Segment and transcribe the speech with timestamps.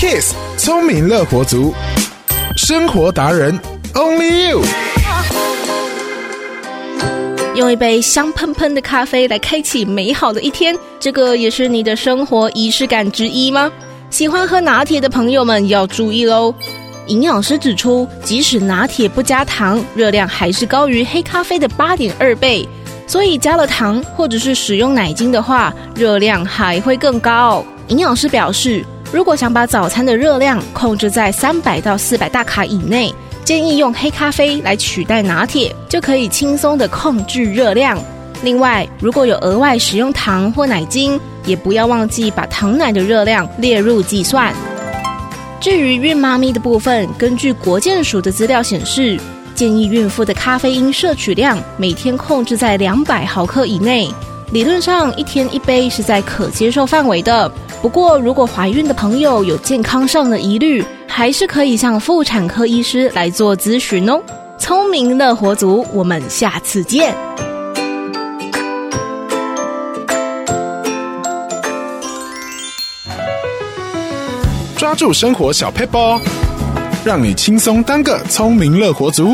[0.00, 1.74] Kiss 聪明乐活族，
[2.56, 3.60] 生活达人
[3.92, 4.62] Only You。
[7.54, 13.70] 用一杯香喷喷的咖啡来开启美好的一天，这个也是你的生活仪式感之一吗？
[14.08, 16.54] 喜欢喝拿铁的朋友们要注意喽！
[17.08, 22.66] 营养师指出，即使拿铁不加糖，热量还是高于黑咖啡的八点二倍。
[23.06, 27.62] 所以加了糖或者是使用奶精的话，热量还会更高。
[27.88, 28.82] 营养师表示，
[29.12, 33.12] 如果想把早餐的热量控制在三百到四百大卡以内，
[33.44, 37.98] 建议用黑咖啡来取代拿铁，就可以轻松的控制热量。
[38.42, 44.54] 另外，如果有额外使用糖或奶精，也不要忘记把糖奶的热量列入计算。
[45.60, 49.18] 至于孕妈咪的部分，根据国健署的资料显示，
[49.56, 54.08] 建议孕妇的咖啡因摄取量每天控制在两百毫克以内，
[54.52, 57.50] 理论上一天一杯是在可接受范围的。
[57.82, 64.20] 不过，如果怀孕的朋友有健康上的疑虑，还是可以向妇产科医师来做咨询哦。
[64.58, 67.14] 聪明乐活族，我们下次见。
[74.76, 76.20] 抓住生活小 paper，，
[77.02, 79.30] 让你轻松当个聪明乐活族。